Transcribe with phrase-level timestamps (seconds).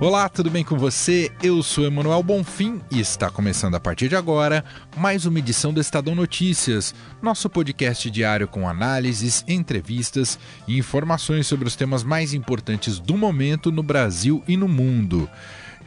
[0.00, 1.28] Olá, tudo bem com você?
[1.42, 4.64] Eu sou Emanuel Bonfim e está começando a partir de agora
[4.96, 10.38] mais uma edição do Estadão Notícias, nosso podcast diário com análises, entrevistas
[10.68, 15.28] e informações sobre os temas mais importantes do momento no Brasil e no mundo.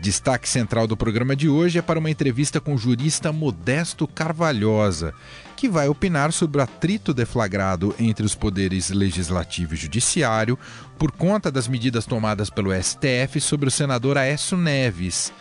[0.01, 5.13] Destaque central do programa de hoje é para uma entrevista com o jurista Modesto Carvalhosa,
[5.61, 10.57] que vai opinar sobre o atrito deflagrado entre os poderes legislativo e judiciário
[10.97, 15.31] por conta das medidas tomadas pelo STF sobre o senador Aécio Neves.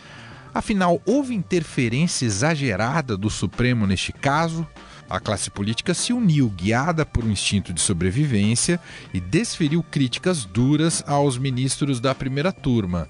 [0.53, 4.67] Afinal, houve interferência exagerada do Supremo neste caso?
[5.09, 8.79] A classe política se uniu, guiada por um instinto de sobrevivência,
[9.11, 13.09] e desferiu críticas duras aos ministros da primeira turma.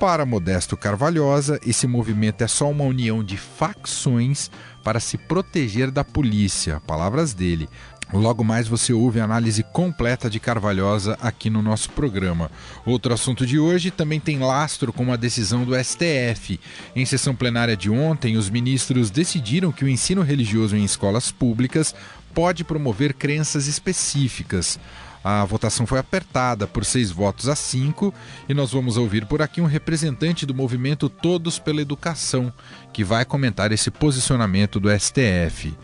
[0.00, 4.50] Para Modesto Carvalhosa, esse movimento é só uma união de facções
[4.82, 6.80] para se proteger da polícia.
[6.86, 7.68] Palavras dele.
[8.12, 12.50] Logo mais você ouve a análise completa de Carvalhosa aqui no nosso programa.
[12.84, 16.58] Outro assunto de hoje também tem lastro com uma decisão do STF.
[16.96, 21.94] Em sessão plenária de ontem, os ministros decidiram que o ensino religioso em escolas públicas
[22.34, 24.78] pode promover crenças específicas.
[25.22, 28.12] A votação foi apertada por seis votos a cinco
[28.48, 32.52] e nós vamos ouvir por aqui um representante do movimento Todos pela Educação,
[32.92, 35.74] que vai comentar esse posicionamento do STF.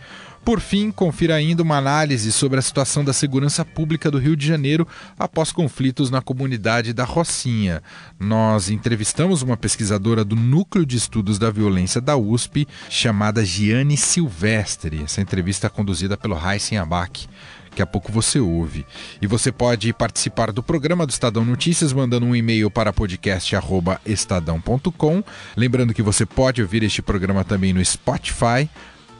[0.46, 4.46] Por fim, confira ainda uma análise sobre a situação da segurança pública do Rio de
[4.46, 4.86] Janeiro
[5.18, 7.82] após conflitos na comunidade da Rocinha.
[8.16, 15.02] Nós entrevistamos uma pesquisadora do Núcleo de Estudos da Violência da USP, chamada Giane Silvestre.
[15.02, 17.28] Essa entrevista é conduzida pelo Heisen Abac.
[17.76, 18.86] Daqui a pouco você ouve.
[19.20, 25.22] E você pode participar do programa do Estadão Notícias mandando um e-mail para podcast@estadão.com.
[25.54, 28.66] Lembrando que você pode ouvir este programa também no Spotify.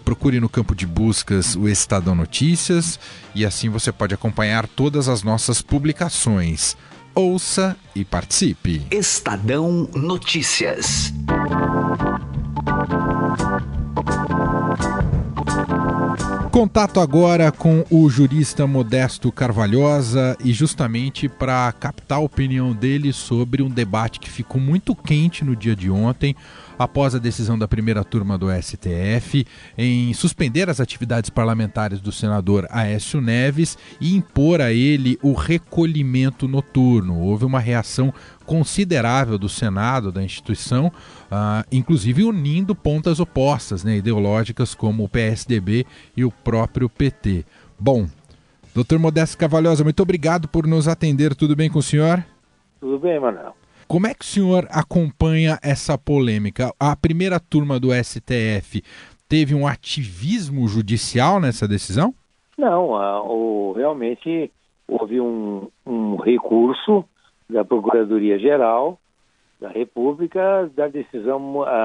[0.07, 2.99] Procure no campo de buscas o Estadão Notícias
[3.34, 6.78] e assim você pode acompanhar todas as nossas publicações.
[7.15, 8.87] Ouça e participe.
[8.91, 11.12] Estadão Notícias.
[16.56, 23.62] Contato agora com o jurista Modesto Carvalhosa e justamente para captar a opinião dele sobre
[23.62, 26.34] um debate que ficou muito quente no dia de ontem,
[26.78, 29.47] após a decisão da primeira turma do STF
[29.77, 36.49] em suspender as atividades parlamentares do senador Aécio Neves e impor a ele o recolhimento
[36.49, 37.19] noturno.
[37.19, 38.15] Houve uma reação
[38.47, 40.91] considerável do Senado, da instituição,
[41.26, 47.44] uh, inclusive unindo pontas opostas, né, ideológicas como o PSDB e o próprio PT.
[47.78, 48.06] Bom,
[48.75, 51.34] doutor Modesto Cavalhosa, muito obrigado por nos atender.
[51.34, 52.25] Tudo bem com o senhor?
[52.81, 53.54] Tudo bem, Manuel.
[53.88, 56.72] Como é que o senhor acompanha essa polêmica?
[56.78, 58.82] A primeira turma do STF
[59.28, 62.12] teve um ativismo judicial nessa decisão?
[62.59, 62.91] Não,
[63.28, 64.50] o, realmente
[64.88, 67.04] houve um, um recurso
[67.48, 68.98] da Procuradoria-Geral
[69.61, 71.39] da República da decisão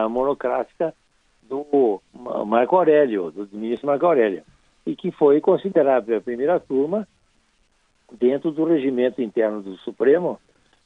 [0.09, 0.94] monocrática
[1.44, 2.02] do
[2.46, 4.44] Marco Aurélio, do ministro Marco Aurélio,
[4.86, 7.08] e que foi considerado pela primeira turma
[8.20, 10.40] dentro do regimento interno do Supremo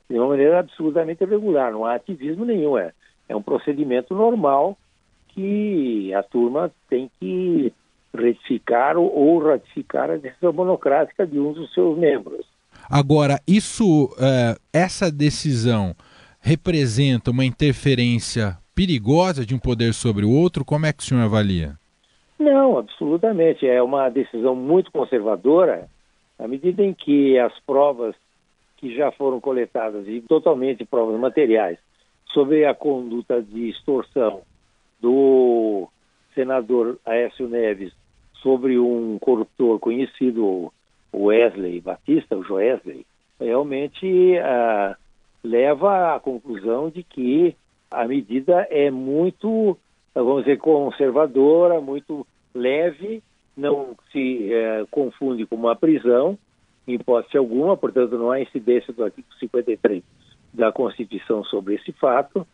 [0.09, 2.93] de uma maneira absolutamente irregular, não há ativismo nenhum, é,
[3.27, 4.77] é um procedimento normal
[5.29, 7.73] que a turma tem que
[8.13, 12.45] retificar ou, ratificar a decisão monocrática de um dos seus membros.
[12.89, 15.95] Agora, isso, é, essa decisão
[16.45, 20.63] representa uma interferência perigosa de um poder sobre o outro?
[20.63, 21.73] Como é que o senhor avalia?
[22.37, 23.67] Não, absolutamente.
[23.67, 25.89] É uma decisão muito conservadora,
[26.37, 28.13] à medida em que as provas
[28.77, 31.79] que já foram coletadas e totalmente provas materiais
[32.31, 34.41] sobre a conduta de extorsão
[35.01, 35.87] do
[36.35, 37.91] senador Aécio Neves
[38.43, 40.71] sobre um corruptor conhecido,
[41.11, 43.03] Wesley Batista, o Joesley,
[43.39, 44.95] realmente ah,
[45.45, 47.55] leva à conclusão de que
[47.89, 49.77] a medida é muito,
[50.13, 53.21] vamos dizer, conservadora, muito leve,
[53.55, 56.37] não se eh, confunde com uma prisão,
[56.87, 60.03] em hipótese alguma, portanto, não há incidência do artigo 53
[60.53, 62.45] da Constituição sobre esse fato,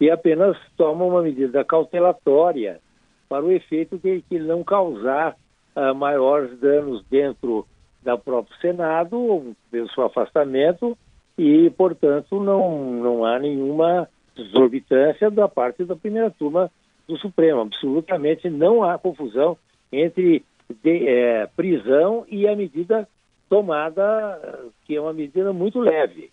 [0.00, 2.80] e apenas toma uma medida cautelatória
[3.28, 5.36] para o efeito de que não causar
[5.76, 7.66] uh, maiores danos dentro
[8.02, 10.96] do próprio Senado, pelo seu afastamento,
[11.38, 16.68] e, portanto, não, não há nenhuma exorbitância da parte da primeira turma
[17.06, 17.60] do Supremo.
[17.60, 19.56] Absolutamente não há confusão
[19.92, 20.44] entre
[20.82, 23.08] de, eh, prisão e a medida
[23.48, 26.30] tomada, que é uma medida muito leve.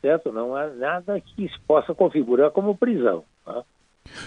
[0.00, 0.32] certo?
[0.32, 3.24] Não há nada que se possa configurar como prisão.
[3.44, 3.62] Tá?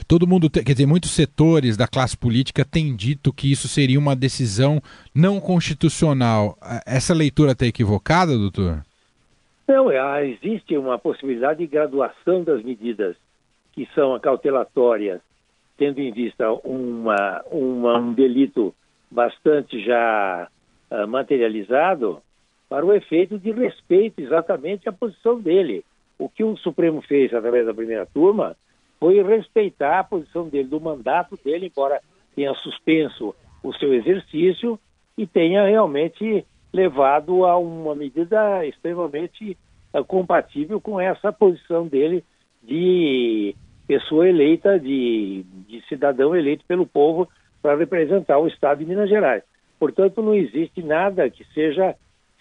[0.08, 4.16] Todo mundo, quer dizer, muitos setores da classe política têm dito que isso seria uma
[4.16, 4.82] decisão
[5.16, 6.58] não constitucional.
[6.86, 8.84] Essa leitura está equivocada, doutor?
[9.70, 13.16] Não, é, existe uma possibilidade de graduação das medidas
[13.72, 15.22] que são acautelatórias,
[15.78, 18.74] tendo em vista uma, uma um delito
[19.12, 20.48] bastante já
[20.90, 22.20] uh, materializado,
[22.68, 25.86] para o efeito de respeito exatamente à posição dele.
[26.18, 28.58] O que o Supremo fez através da primeira turma
[29.00, 32.02] foi respeitar a posição dele, do mandato dele, embora
[32.36, 34.80] tenha suspenso o seu exercício
[35.16, 36.44] e tenha realmente
[36.74, 39.58] levado a uma medida extremamente
[39.94, 42.24] uh, compatível com essa posição dele
[42.64, 43.56] de
[43.88, 47.28] pessoa eleita, de, de cidadão eleito pelo povo
[47.62, 49.44] para representar o Estado de Minas Gerais.
[49.80, 51.96] Portanto, não existe nada que seja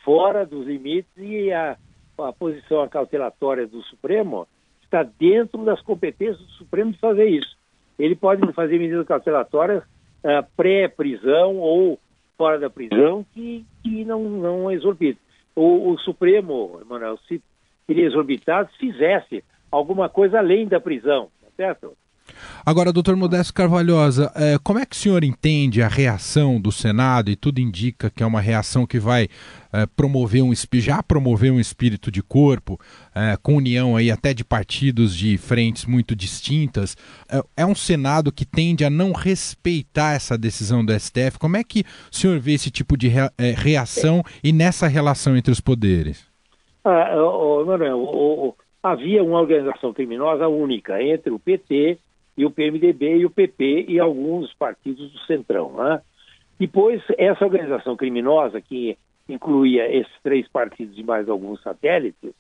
[0.05, 1.77] fora dos limites e a,
[2.19, 4.47] a posição acautelatória do Supremo
[4.83, 7.57] está dentro das competências do Supremo de fazer isso.
[7.99, 11.99] Ele pode fazer medidas cautelatórias uh, pré-prisão ou
[12.39, 15.21] fora da prisão que, que não, não exorbita.
[15.57, 17.43] O, o Supremo, Emanuel, se
[17.85, 21.97] teria exorbitado, se fizesse alguma coisa além da prisão, tá certo?
[22.65, 27.31] Agora, doutor Modesto Carvalhosa, é, como é que o senhor entende a reação do Senado,
[27.31, 29.29] e tudo indica que é uma reação que vai
[29.73, 32.79] é, promover um já promover um espírito de corpo,
[33.15, 36.97] é, com união aí até de partidos de frentes muito distintas.
[37.57, 41.39] É, um Senado que tende a não respeitar essa decisão do STF.
[41.39, 41.81] Como é que
[42.11, 43.11] o senhor vê esse tipo de
[43.57, 46.27] reação e nessa relação entre os poderes?
[46.85, 51.99] Ah, oh, Manuel, oh, oh, havia uma organização criminosa única entre o PT
[52.39, 55.73] e o PMDB e o PP e alguns partidos do Centrão.
[55.73, 56.01] Né?
[56.57, 58.97] Depois, essa organização criminosa, que
[59.29, 62.33] incluía esses três partidos e mais alguns satélites,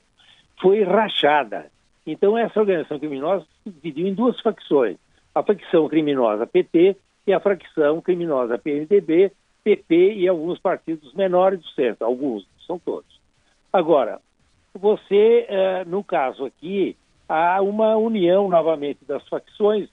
[0.60, 1.66] foi rachada.
[2.06, 4.96] Então, essa organização criminosa se dividiu em duas facções:
[5.34, 6.96] a facção criminosa PT
[7.26, 9.32] e a facção criminosa PMDB,
[9.64, 13.20] PP e alguns partidos menores do centro, alguns, são todos.
[13.72, 14.20] Agora,
[14.72, 16.96] você, eh, no caso aqui,
[17.28, 19.88] há uma união novamente das facções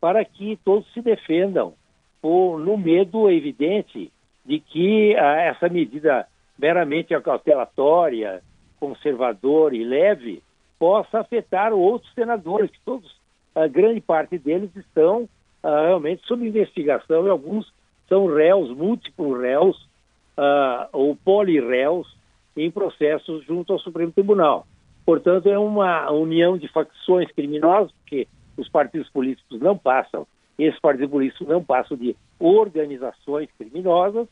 [0.00, 1.74] para que todos se defendam,
[2.22, 4.10] ou no medo evidente
[4.44, 6.26] de que ah, essa medida
[6.58, 8.42] meramente acautelatória,
[8.78, 10.42] conservadora e leve
[10.78, 13.14] possa afetar outros senadores, que todos,
[13.54, 15.28] a grande parte deles estão
[15.62, 17.72] ah, realmente sob investigação e alguns
[18.08, 19.88] são réus, múltiplos réus
[20.36, 22.16] ah, ou poliréus
[22.56, 24.66] em processos junto ao Supremo Tribunal.
[25.10, 30.24] Portanto, é uma união de facções criminosas, porque os partidos políticos não passam,
[30.56, 34.28] esses partidos políticos não passam de organizações criminosas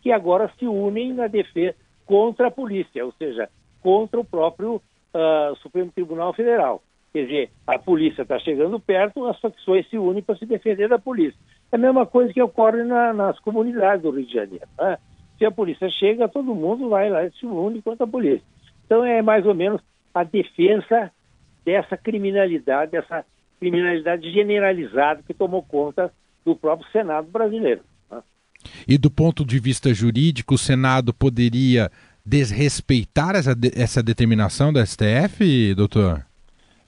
[0.00, 1.76] que agora se unem na defesa
[2.06, 3.50] contra a polícia, ou seja,
[3.82, 6.82] contra o próprio uh, Supremo Tribunal Federal.
[7.12, 10.98] Quer dizer, a polícia está chegando perto, as facções se unem para se defender da
[10.98, 11.38] polícia.
[11.70, 14.66] É a mesma coisa que ocorre na, nas comunidades do Rio de Janeiro.
[14.80, 14.96] Né?
[15.36, 18.46] Se a polícia chega, todo mundo vai lá e se une contra a polícia.
[18.86, 19.82] Então é mais ou menos
[20.14, 21.10] a defesa
[21.64, 23.24] dessa criminalidade, dessa
[23.60, 26.12] criminalidade generalizada que tomou conta
[26.44, 27.82] do próprio Senado brasileiro.
[28.10, 28.22] Né?
[28.86, 31.90] E do ponto de vista jurídico, o Senado poderia
[32.24, 36.24] desrespeitar essa, essa determinação da STF, doutor?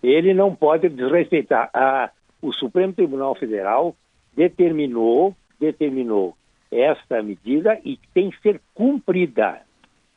[0.03, 1.71] Ele não pode desrespeitar.
[1.73, 2.11] A,
[2.43, 3.97] o Supremo Tribunal Federal
[4.37, 6.37] determinou, determinou
[6.71, 9.61] esta medida e tem que ser cumprida.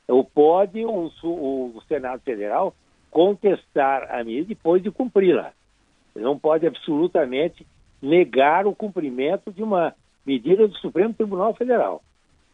[0.07, 2.75] Ou pode o, o Senado Federal
[3.11, 5.51] contestar a medida depois de cumpri-la.
[6.15, 7.65] Não pode absolutamente
[8.01, 9.93] negar o cumprimento de uma
[10.25, 12.01] medida do Supremo Tribunal Federal.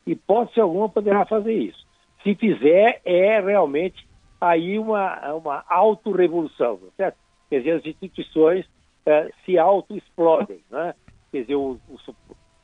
[0.06, 1.86] Hipótese alguma poderá fazer isso.
[2.24, 4.08] Se fizer, é realmente
[4.40, 7.18] aí uma, uma autorrevolução, certo?
[7.50, 8.66] Quer dizer, as instituições
[9.06, 10.94] eh, se auto-explodem, né?
[11.32, 11.98] Quer dizer, o, o,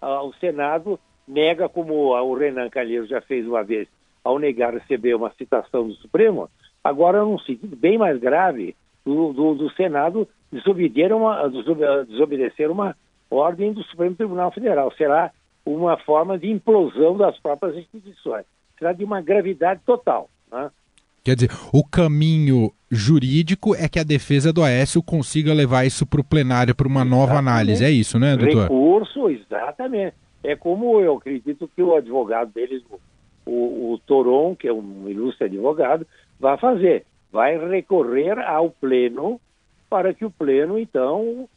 [0.01, 3.87] o, Senado nega, como o Renan Calheiros já fez uma vez,
[4.23, 6.49] ao negar receber uma citação do Supremo,
[6.83, 11.47] Agora, num sentido bem mais grave, do, do, do Senado desobedecer uma,
[12.07, 12.95] desobedecer uma
[13.29, 14.91] ordem do Supremo Tribunal Federal.
[14.95, 15.31] Será
[15.65, 18.45] uma forma de implosão das próprias instituições.
[18.77, 20.29] Será de uma gravidade total.
[20.51, 20.71] Né?
[21.23, 26.21] Quer dizer, o caminho jurídico é que a defesa do Aécio consiga levar isso para
[26.21, 27.19] o plenário para uma exatamente.
[27.19, 27.83] nova análise.
[27.83, 28.63] É isso, né, doutor?
[28.63, 30.15] Recurso, exatamente.
[30.43, 32.81] É como eu acredito que o advogado deles,
[33.45, 36.07] o, o Toron, que é um ilustre advogado,
[36.39, 37.05] vai fazer.
[37.31, 39.39] Vai recorrer ao Pleno
[39.89, 41.47] para que o Pleno, então,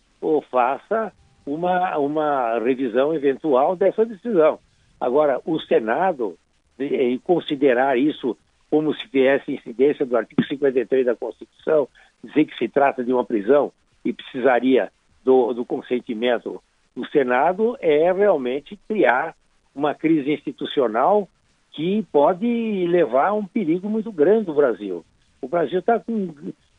[0.51, 1.12] faça
[1.47, 4.59] uma, uma revisão eventual dessa decisão.
[5.01, 6.37] Agora, o Senado,
[6.79, 8.37] em considerar isso
[8.71, 11.89] como se viesse incidência do artigo 53 da Constituição,
[12.25, 13.73] dizer que se trata de uma prisão
[14.05, 14.91] e precisaria
[15.25, 16.62] do, do consentimento
[16.97, 19.35] do Senado, é realmente criar
[19.75, 21.29] uma crise institucional
[21.73, 25.05] que pode levar a um perigo muito grande do Brasil.
[25.41, 26.35] O Brasil está com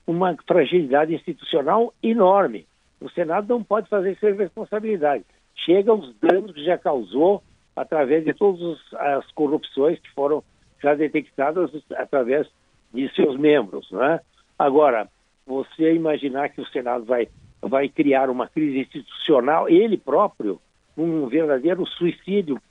[0.05, 2.65] uma fragilidade institucional enorme.
[3.01, 5.25] O Senado não pode fazer sem responsabilidade.
[5.55, 7.43] Chega os danos que já causou
[7.75, 10.43] através de todas as corrupções que foram
[10.81, 12.47] já detectadas através
[12.93, 13.89] de seus membros.
[13.91, 14.19] Né?
[14.57, 15.09] Agora,
[15.45, 17.27] você imaginar que o Senado vai,
[17.61, 20.61] vai criar uma crise institucional, ele próprio,
[20.95, 22.61] um verdadeiro suicídio,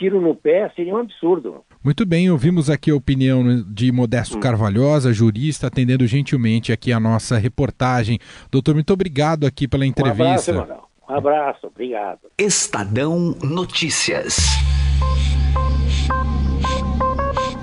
[0.00, 1.62] tiro no pé, seria um absurdo.
[1.84, 4.40] Muito bem, ouvimos aqui a opinião de Modesto hum.
[4.40, 8.18] Carvalhosa, jurista, atendendo gentilmente aqui a nossa reportagem.
[8.50, 10.52] Doutor, muito obrigado aqui pela entrevista.
[10.52, 12.20] Um abraço, Um abraço, obrigado.
[12.38, 14.38] Estadão Notícias.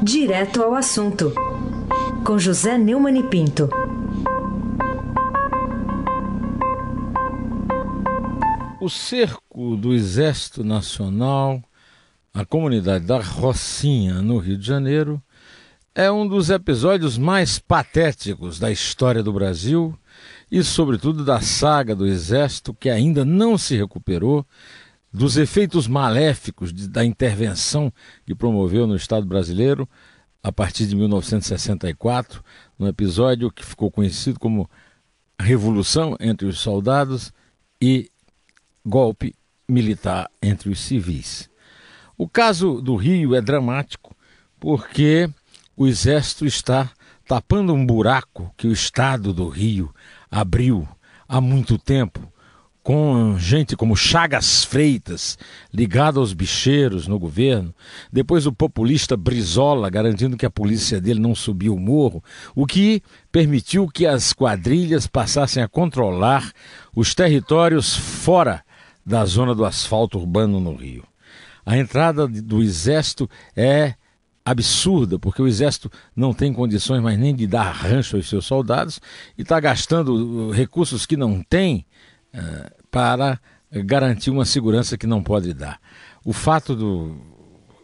[0.04, 1.34] Direto ao assunto,
[2.24, 3.68] com José Neumann e Pinto.
[8.80, 11.62] O cerco do Exército Nacional
[12.38, 15.20] à comunidade da Rocinha, no Rio de Janeiro,
[15.96, 19.98] é um dos episódios mais patéticos da história do Brasil
[20.52, 24.46] e, sobretudo, da saga do Exército que ainda não se recuperou
[25.12, 27.92] dos efeitos maléficos de, da intervenção
[28.24, 29.90] que promoveu no Estado brasileiro
[30.44, 32.44] a partir de 1964,
[32.78, 34.70] num episódio que ficou conhecido como
[35.40, 37.34] Revolução entre os Soldados
[37.82, 38.12] e
[38.86, 39.34] Golpe
[39.68, 41.50] Militar entre os Civis.
[42.18, 44.16] O caso do Rio é dramático
[44.60, 45.30] porque
[45.76, 46.90] o Exército está
[47.28, 49.94] tapando um buraco que o Estado do Rio
[50.32, 50.88] abriu
[51.30, 52.20] há muito tempo
[52.82, 55.38] com gente como Chagas Freitas,
[55.72, 57.76] ligado aos bicheiros no governo,
[58.12, 62.24] depois o populista Brizola, garantindo que a polícia dele não subiu o morro,
[62.56, 66.52] o que permitiu que as quadrilhas passassem a controlar
[66.96, 68.64] os territórios fora
[69.06, 71.04] da zona do asfalto urbano no Rio.
[71.68, 73.96] A entrada do exército é
[74.46, 79.02] absurda, porque o exército não tem condições mais nem de dar rancho aos seus soldados
[79.38, 80.14] e está gastando
[80.48, 81.86] uh, recursos que não tem
[82.34, 83.38] uh, para
[83.84, 85.78] garantir uma segurança que não pode dar.
[86.24, 87.18] O fato do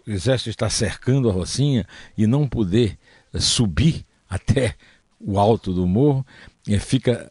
[0.07, 1.85] exército estar cercando a Rocinha
[2.17, 2.97] e não poder
[3.33, 4.75] eh, subir até
[5.19, 6.25] o alto do morro
[6.69, 7.29] é, fica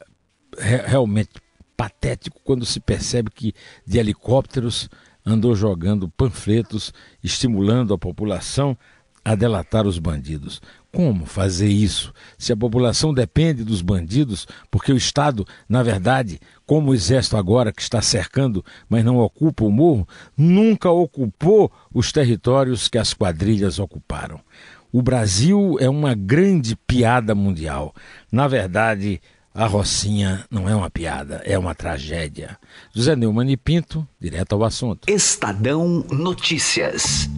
[0.59, 1.30] re realmente
[1.75, 3.54] patético quando se percebe que
[3.87, 4.90] de helicópteros
[5.25, 8.76] andou jogando panfletos estimulando a população
[9.25, 10.61] a delatar os bandidos.
[10.93, 12.12] Como fazer isso?
[12.37, 17.73] Se a população depende dos bandidos, porque o Estado, na verdade, como o Exército agora
[17.73, 23.79] que está cercando, mas não ocupa o morro, nunca ocupou os territórios que as quadrilhas
[23.79, 24.41] ocuparam.
[24.93, 27.95] O Brasil é uma grande piada mundial.
[28.31, 29.23] Na verdade,
[29.54, 32.56] a Rocinha não é uma piada, é uma tragédia.
[32.94, 35.11] José Neumann e Pinto, direto ao assunto.
[35.11, 37.28] Estadão Notícias.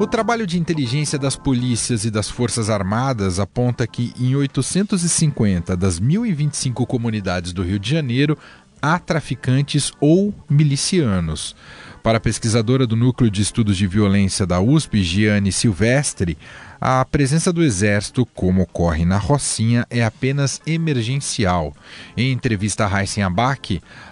[0.00, 6.00] O trabalho de inteligência das polícias e das Forças Armadas aponta que em 850 das
[6.00, 8.36] 1.025 comunidades do Rio de Janeiro
[8.82, 11.54] há traficantes ou milicianos.
[12.02, 16.38] Para a pesquisadora do Núcleo de Estudos de Violência da USP, Giane Silvestre,
[16.80, 21.74] a presença do Exército, como ocorre na Rocinha, é apenas emergencial.
[22.16, 23.24] Em entrevista a Heisen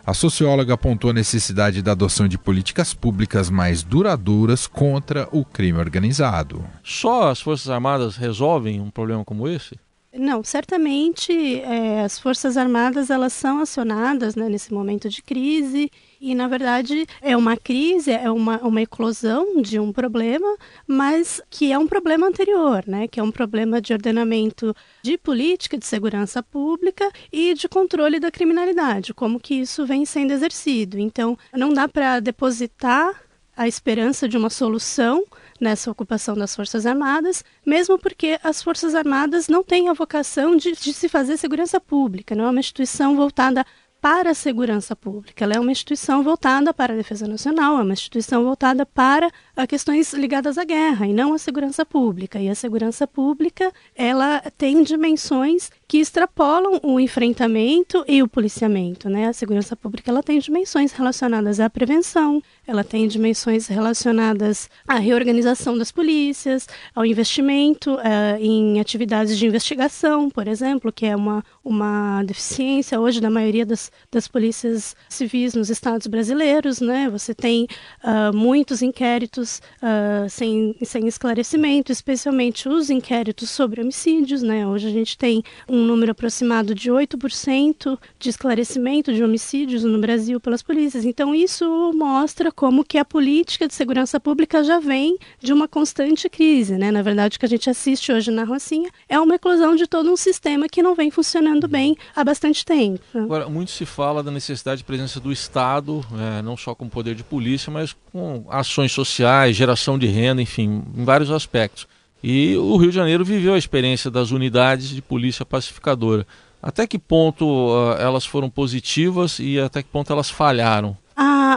[0.04, 5.78] a socióloga apontou a necessidade da adoção de políticas públicas mais duradouras contra o crime
[5.78, 6.64] organizado.
[6.84, 9.78] Só as Forças Armadas resolvem um problema como esse?
[10.12, 16.34] Não, certamente é, as Forças Armadas elas são acionadas né, nesse momento de crise e,
[16.34, 21.78] na verdade, é uma crise, é uma, uma eclosão de um problema, mas que é
[21.78, 27.10] um problema anterior, né, que é um problema de ordenamento de política de segurança pública
[27.30, 30.98] e de controle da criminalidade, como que isso vem sendo exercido.
[30.98, 35.24] Então, não dá para depositar a esperança de uma solução
[35.60, 40.72] nessa ocupação das Forças Armadas, mesmo porque as Forças Armadas não têm a vocação de,
[40.72, 43.64] de se fazer segurança pública, não é uma instituição voltada
[44.00, 45.44] para a segurança pública.
[45.44, 49.30] Ela é uma instituição voltada para a defesa nacional, é uma instituição voltada para
[49.68, 52.38] questões ligadas à guerra e não à segurança pública.
[52.38, 59.08] E a segurança pública, ela tem dimensões que extrapolam o enfrentamento e o policiamento.
[59.08, 59.26] Né?
[59.26, 65.78] A segurança pública ela tem dimensões relacionadas à prevenção, ela tem dimensões relacionadas à reorganização
[65.78, 72.22] das polícias, ao investimento uh, em atividades de investigação, por exemplo, que é uma, uma
[72.22, 76.82] deficiência hoje da maioria das, das polícias civis nos estados brasileiros.
[76.82, 77.08] Né?
[77.08, 77.66] Você tem
[78.04, 84.42] uh, muitos inquéritos uh, sem, sem esclarecimento, especialmente os inquéritos sobre homicídios.
[84.42, 84.66] Né?
[84.66, 90.40] Hoje a gente tem um número aproximado de 8% de esclarecimento de homicídios no Brasil
[90.40, 91.04] pelas polícias.
[91.04, 96.28] Então, isso mostra como que a política de segurança pública já vem de uma constante
[96.28, 96.90] crise, né?
[96.90, 100.10] Na verdade, o que a gente assiste hoje na Rocinha é uma eclosão de todo
[100.10, 103.00] um sistema que não vem funcionando bem há bastante tempo.
[103.14, 106.04] Agora, muito se fala da necessidade de presença do Estado,
[106.38, 110.82] é, não só com poder de polícia, mas com ações sociais, geração de renda, enfim,
[110.96, 111.86] em vários aspectos.
[112.22, 116.26] E o Rio de Janeiro viveu a experiência das unidades de polícia pacificadora.
[116.60, 120.96] Até que ponto uh, elas foram positivas e até que ponto elas falharam?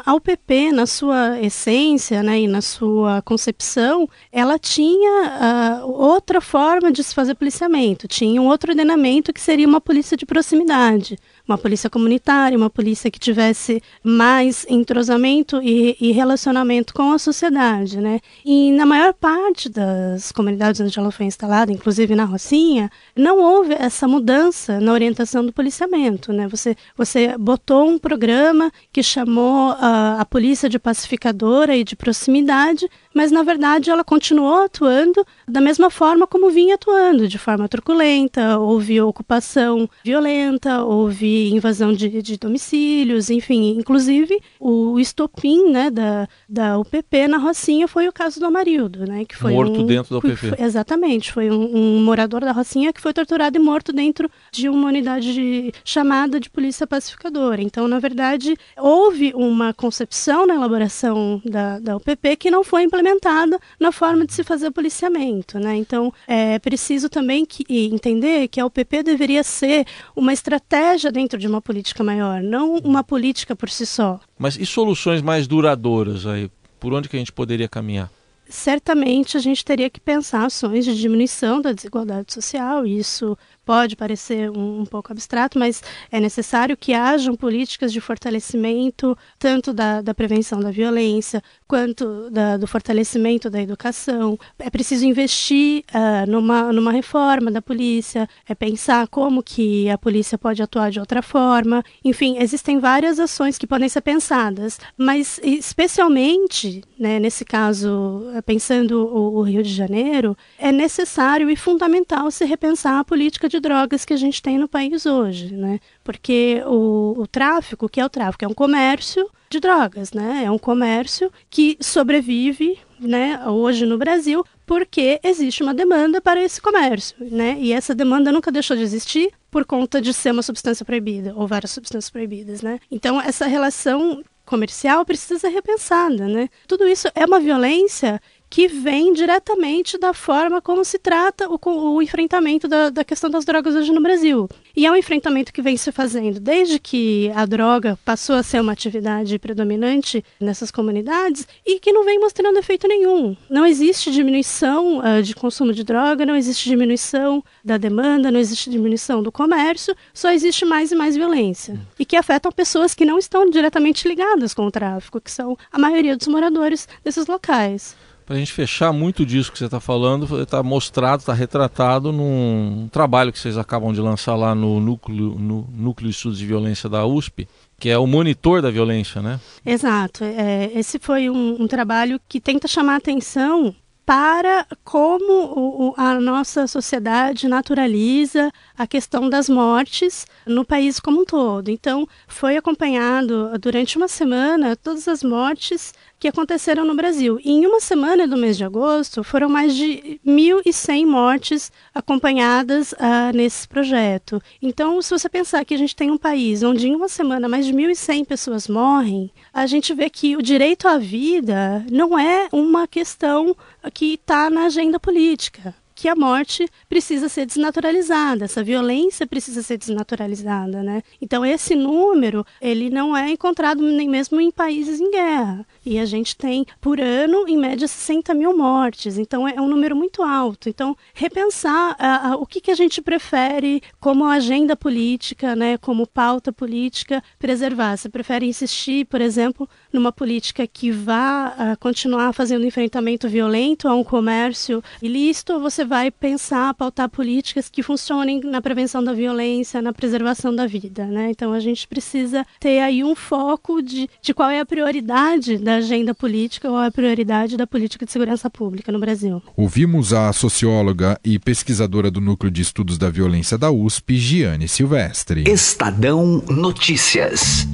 [0.06, 6.92] a UPP, na sua essência né, e na sua concepção, ela tinha uh, outra forma
[6.92, 11.18] de se fazer policiamento, tinha um outro ordenamento que seria uma polícia de proximidade
[11.52, 18.00] uma polícia comunitária, uma polícia que tivesse mais entrosamento e, e, relacionamento com a sociedade,
[18.00, 18.20] né?
[18.46, 23.74] E na maior parte das comunidades onde ela foi instalada, inclusive na Rocinha, não houve
[23.74, 26.48] essa mudança na orientação do policiamento, né?
[26.48, 32.90] Você, você botou um programa que chamou a, a polícia de pacificadora e de proximidade,
[33.14, 38.58] mas na verdade ela continuou atuando da mesma forma como vinha atuando, de forma truculenta,
[38.58, 46.80] houve ocupação violenta, houve invasão de, de domicílios, enfim, inclusive o estopim né, da, da
[46.80, 50.18] UPP na Rocinha foi o caso do Amarildo, né, que foi morto um, dentro da
[50.20, 50.36] UPP.
[50.36, 54.70] Foi, exatamente, foi um, um, morador da Rocinha que foi torturado e morto dentro de
[54.70, 57.62] uma unidade de, chamada de polícia pacificadora.
[57.62, 63.01] Então, na verdade, houve uma concepção na elaboração da, da UPP que não foi implementada
[63.02, 65.60] implementada na forma de se fazer policiamento.
[65.60, 65.76] Né?
[65.76, 71.48] Então, é preciso também que, entender que a UPP deveria ser uma estratégia dentro de
[71.48, 74.20] uma política maior, não uma política por si só.
[74.38, 76.50] Mas e soluções mais duradouras aí?
[76.80, 78.10] Por onde que a gente poderia caminhar?
[78.52, 83.96] certamente a gente teria que pensar ações de diminuição da desigualdade social, e isso pode
[83.96, 90.02] parecer um, um, pouco abstrato, mas é necessário que hajam políticas de fortalecimento tanto da,
[90.02, 94.38] da prevenção da violência quanto da, do fortalecimento da educação.
[94.58, 100.38] É preciso investir uh, numa, numa reforma da polícia, é pensar como que a polícia
[100.38, 101.84] pode atuar de outra forma.
[102.04, 109.38] Enfim, existem várias ações que podem ser pensadas, mas especialmente, né, nesse caso, pensando o,
[109.38, 114.14] o Rio de Janeiro, é necessário e fundamental se repensar a política de drogas que
[114.14, 115.80] a gente tem no país hoje, né?
[116.04, 118.46] Porque o, o tráfico, que é o tráfico?
[118.46, 120.44] É um comércio de drogas, né?
[120.46, 126.62] É um comércio que sobrevive, né, hoje no Brasil, porque existe uma demanda para esse
[126.62, 127.58] comércio, né?
[127.60, 131.46] E essa demanda nunca deixou de existir por conta de ser uma substância proibida ou
[131.46, 132.80] várias substâncias proibidas, né?
[132.90, 136.50] Então essa relação comercial precisa ser repensada, né?
[136.68, 141.58] Tudo isso é uma violência que vem diretamente da forma como se trata o,
[141.96, 144.50] o enfrentamento da, da, questão das drogas hoje no Brasil.
[144.76, 148.60] E é um enfrentamento que vem se fazendo desde que a droga passou a ser
[148.60, 153.38] uma atividade predominante nessas comunidades e que não vem mostrando efeito nenhum.
[153.50, 158.70] Não existe diminuição uh, de consumo de droga, não existe diminuição da demanda, não existe
[158.70, 161.80] diminuição do comércio, só existe mais e mais violência.
[161.98, 165.80] E que afetam pessoas que não estão diretamente ligadas com o tráfico, que são a
[165.80, 167.96] maioria dos moradores desses locais
[168.32, 172.88] para a gente fechar muito disso que você está falando, está mostrado, está retratado num
[172.90, 176.88] trabalho que vocês acabam de lançar lá no núcleo, no núcleo de estudos de violência
[176.88, 177.46] da USP,
[177.78, 179.38] que é o monitor da violência, né?
[179.66, 180.24] Exato.
[180.24, 187.48] É, esse foi um, um trabalho que tenta chamar atenção para como a nossa sociedade
[187.48, 191.70] naturaliza a questão das mortes no país como um todo.
[191.70, 197.40] Então, foi acompanhado durante uma semana todas as mortes que aconteceram no Brasil.
[197.44, 203.36] E em uma semana do mês de agosto, foram mais de 1.100 mortes acompanhadas uh,
[203.36, 204.40] nesse projeto.
[204.62, 207.66] Então, se você pensar que a gente tem um país onde em uma semana mais
[207.66, 212.88] de 1.100 pessoas morrem, a gente vê que o direito à vida não é uma
[212.88, 213.56] questão
[213.92, 219.78] que está na agenda política que a morte precisa ser desnaturalizada, essa violência precisa ser
[219.78, 221.04] desnaturalizada, né?
[221.22, 225.64] Então esse número ele não é encontrado nem mesmo em países em guerra.
[225.86, 229.18] E a gente tem, por ano, em média, 60 mil mortes.
[229.18, 230.70] Então, é um número muito alto.
[230.70, 236.06] Então, repensar uh, uh, o que, que a gente prefere como agenda política, né, como
[236.06, 237.98] pauta política, preservar.
[237.98, 243.96] Você prefere insistir, por exemplo, numa política que vá uh, continuar fazendo enfrentamento violento a
[243.96, 249.82] um comércio ilícito, ou você vai pensar, pautar políticas que funcionem na prevenção da violência,
[249.82, 251.30] na preservação da vida, né?
[251.32, 255.71] Então a gente precisa ter aí um foco de, de qual é a prioridade da
[255.76, 259.42] agenda política ou a prioridade da política de segurança pública no Brasil.
[259.56, 265.44] Ouvimos a socióloga e pesquisadora do Núcleo de Estudos da Violência da USP, Giane Silvestre.
[265.48, 267.68] Estadão Notícias.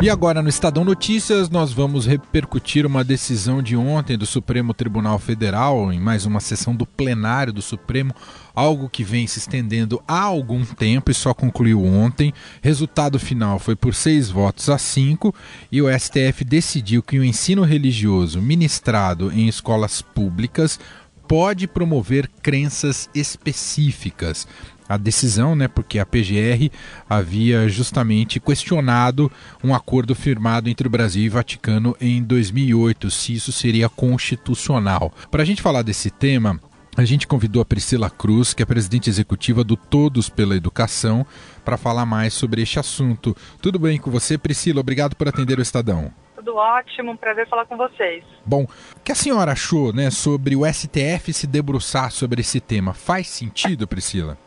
[0.00, 5.18] E agora no Estadão Notícias nós vamos repercutir uma decisão de ontem do Supremo Tribunal
[5.18, 8.14] Federal em mais uma sessão do plenário do Supremo,
[8.54, 12.34] algo que vem se estendendo há algum tempo e só concluiu ontem.
[12.60, 15.34] Resultado final foi por seis votos a cinco
[15.72, 20.78] e o STF decidiu que o ensino religioso ministrado em escolas públicas
[21.26, 24.46] pode promover crenças específicas
[24.88, 26.70] a decisão, né, porque a PGR
[27.08, 29.30] havia justamente questionado
[29.62, 35.12] um acordo firmado entre o Brasil e o Vaticano em 2008, se isso seria constitucional.
[35.30, 36.60] Para a gente falar desse tema,
[36.96, 41.26] a gente convidou a Priscila Cruz, que é presidente executiva do Todos pela Educação,
[41.64, 43.36] para falar mais sobre este assunto.
[43.60, 44.80] Tudo bem com você, Priscila?
[44.80, 46.12] Obrigado por atender o Estadão.
[46.36, 48.22] Tudo ótimo, um prazer falar com vocês.
[48.46, 52.92] Bom, o que a senhora achou né, sobre o STF se debruçar sobre esse tema?
[52.92, 54.38] Faz sentido, Priscila?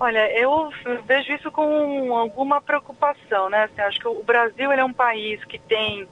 [0.00, 0.70] Olha, eu
[1.04, 3.64] vejo isso com alguma preocupação, né?
[3.64, 6.06] Assim, acho que o Brasil ele é um país que tem,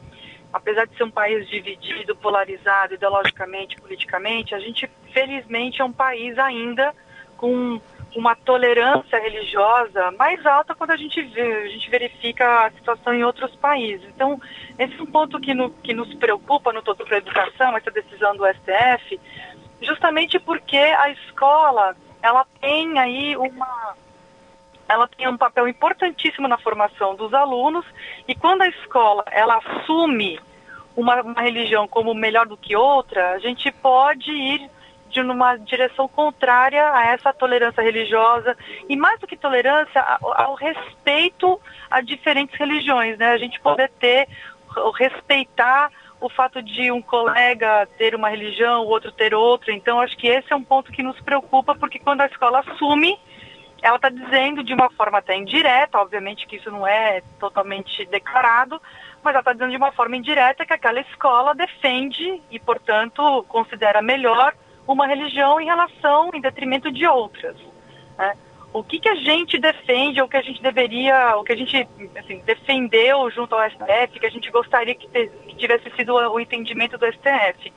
[0.53, 6.37] apesar de ser um país dividido, polarizado ideologicamente, politicamente, a gente felizmente é um país
[6.37, 6.92] ainda
[7.37, 7.81] com
[8.16, 13.22] uma tolerância religiosa mais alta quando a gente vê, a gente verifica a situação em
[13.22, 14.09] outros países.
[14.09, 14.40] Então,
[14.79, 17.90] esse é um ponto que, no, que nos preocupa no todo para a educação, essa
[17.90, 19.20] decisão do STF,
[19.81, 23.95] justamente porque a escola ela tem aí uma
[24.89, 27.85] ela tem um papel importantíssimo na formação dos alunos
[28.29, 30.39] e quando a escola ela assume
[30.97, 34.71] uma, uma religião como melhor do que outra, a gente pode ir
[35.11, 38.57] de uma direção contrária a essa tolerância religiosa
[38.89, 43.31] e mais do que tolerância ao respeito a diferentes religiões, né?
[43.31, 44.29] A gente poder ter
[44.99, 49.73] respeitar o fato de um colega ter uma religião, o outro ter outra.
[49.73, 53.19] Então, acho que esse é um ponto que nos preocupa, porque quando a escola assume,
[53.83, 58.81] ela está dizendo de uma forma até indireta, obviamente que isso não é totalmente declarado,
[59.23, 64.01] mas ela está dizendo de uma forma indireta que aquela escola defende e, portanto, considera
[64.01, 64.55] melhor
[64.87, 67.57] uma religião em relação, em detrimento de outras.
[68.17, 68.35] Né?
[68.73, 71.89] O que, que a gente defende, ou que a gente deveria, o que a gente
[72.19, 76.39] assim, defendeu junto ao STF, que a gente gostaria que, te, que tivesse sido o
[76.39, 77.73] entendimento do STF,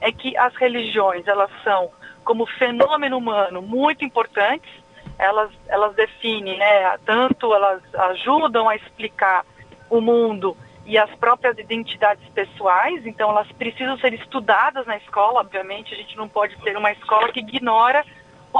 [0.00, 1.90] é que as religiões, elas são,
[2.24, 4.70] como fenômeno humano, muito importantes,
[5.18, 9.44] elas, elas definem, né, tanto elas ajudam a explicar
[9.88, 15.94] o mundo e as próprias identidades pessoais, então elas precisam ser estudadas na escola, obviamente,
[15.94, 18.04] a gente não pode ter uma escola que ignora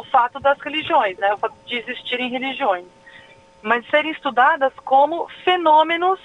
[0.00, 2.86] o fato das religiões, né, o fato de existirem religiões,
[3.62, 6.20] mas serem estudadas como fenômenos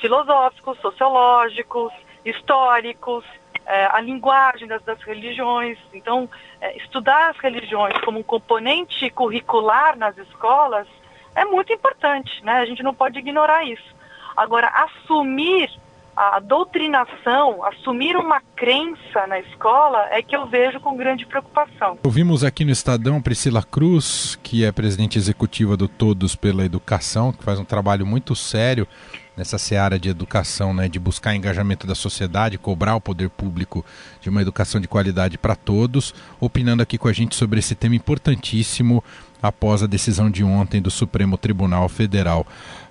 [0.00, 1.92] filosóficos, sociológicos,
[2.24, 3.24] históricos,
[3.64, 5.78] é, a linguagem das, das religiões.
[5.92, 6.28] Então,
[6.60, 10.86] é, estudar as religiões como um componente curricular nas escolas
[11.34, 12.60] é muito importante, né?
[12.60, 13.94] A gente não pode ignorar isso.
[14.36, 15.70] Agora, assumir
[16.16, 21.98] a doutrinação, assumir uma crença na escola é que eu vejo com grande preocupação.
[22.02, 27.44] Ouvimos aqui no Estadão Priscila Cruz, que é presidente executiva do Todos pela Educação, que
[27.44, 28.88] faz um trabalho muito sério
[29.36, 33.84] nessa seara de educação, né, de buscar engajamento da sociedade, cobrar o poder público
[34.22, 37.94] de uma educação de qualidade para todos, opinando aqui com a gente sobre esse tema
[37.94, 39.04] importantíssimo
[39.42, 42.46] após a decisão de ontem do Supremo Tribunal Federal.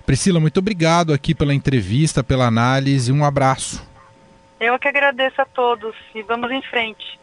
[0.06, 3.10] Priscila, muito obrigado aqui pela entrevista, pela análise.
[3.10, 3.84] Um abraço.
[4.60, 7.18] Eu que agradeço a todos e vamos em frente.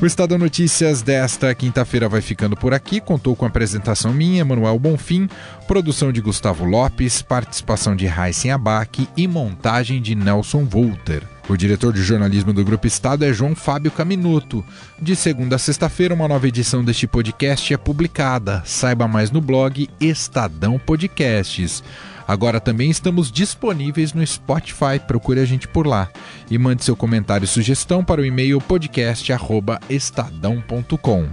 [0.00, 3.00] O Estado Notícias desta quinta-feira vai ficando por aqui.
[3.00, 5.28] Contou com a apresentação minha, Manuel Bonfim,
[5.66, 11.22] produção de Gustavo Lopes, participação de Raíssen Abac e montagem de Nelson Volter.
[11.50, 14.64] O diretor de jornalismo do Grupo Estado é João Fábio Caminuto.
[15.02, 18.62] De segunda a sexta-feira, uma nova edição deste podcast é publicada.
[18.64, 21.82] Saiba mais no blog Estadão Podcasts.
[22.28, 26.08] Agora também estamos disponíveis no Spotify, procure a gente por lá.
[26.48, 31.28] E mande seu comentário e sugestão para o e-mail podcast.estadão.com.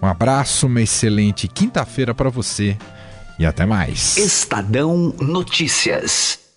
[0.00, 2.76] Um abraço, uma excelente quinta-feira para você
[3.40, 4.16] e até mais.
[4.18, 6.47] Estadão Notícias.